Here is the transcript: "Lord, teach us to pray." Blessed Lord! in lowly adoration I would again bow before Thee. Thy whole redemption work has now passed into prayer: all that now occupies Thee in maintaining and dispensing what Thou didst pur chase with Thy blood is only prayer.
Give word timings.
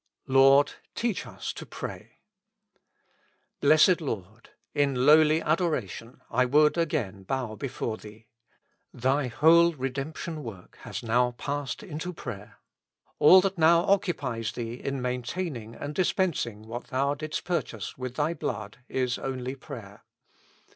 "Lord, 0.25 0.73
teach 0.95 1.27
us 1.27 1.53
to 1.53 1.63
pray." 1.63 2.17
Blessed 3.59 4.01
Lord! 4.01 4.49
in 4.73 5.05
lowly 5.05 5.43
adoration 5.43 6.21
I 6.31 6.43
would 6.45 6.75
again 6.75 7.21
bow 7.21 7.53
before 7.53 7.97
Thee. 7.97 8.25
Thy 8.91 9.27
whole 9.27 9.73
redemption 9.73 10.41
work 10.41 10.77
has 10.81 11.03
now 11.03 11.33
passed 11.37 11.83
into 11.83 12.13
prayer: 12.13 12.57
all 13.19 13.41
that 13.41 13.59
now 13.59 13.81
occupies 13.81 14.53
Thee 14.53 14.73
in 14.73 15.03
maintaining 15.03 15.75
and 15.75 15.93
dispensing 15.93 16.63
what 16.63 16.85
Thou 16.85 17.13
didst 17.13 17.43
pur 17.43 17.61
chase 17.61 17.95
with 17.95 18.15
Thy 18.15 18.33
blood 18.33 18.79
is 18.89 19.19
only 19.19 19.53
prayer. 19.55 20.01